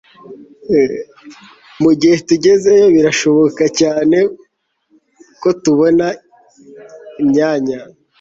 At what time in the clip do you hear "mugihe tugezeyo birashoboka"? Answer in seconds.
1.81-3.63